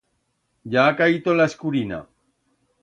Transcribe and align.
Ya 0.75 0.87
ha 0.87 0.95
caito 1.03 1.37
la 1.41 1.49
escurina. 1.53 2.03